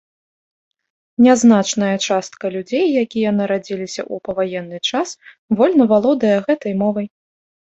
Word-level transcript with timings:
Нязначная 1.25 1.91
частка 2.07 2.51
людзей, 2.55 2.85
якія 3.03 3.29
нарадзіліся 3.41 4.01
ў 4.13 4.25
паваенны 4.29 4.77
час, 4.89 5.09
вольна 5.61 5.83
валодае 5.93 6.37
гэтай 6.49 6.73
мовай. 6.83 7.07